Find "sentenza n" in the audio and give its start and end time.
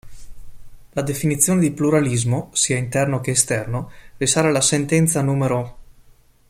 4.59-5.69